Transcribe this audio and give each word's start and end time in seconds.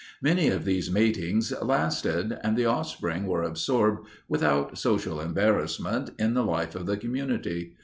Many 0.19 0.47
of 0.49 0.65
these 0.65 0.89
matings 0.89 1.53
lasted 1.61 2.35
and 2.41 2.57
the 2.57 2.65
offspring 2.65 3.27
were 3.27 3.43
absorbed 3.43 4.07
without 4.27 4.75
social 4.79 5.21
embarrassment 5.21 6.09
in 6.17 6.33
the 6.33 6.43
life 6.43 6.73
of 6.73 6.87
the 6.87 6.97
community. 6.97 7.75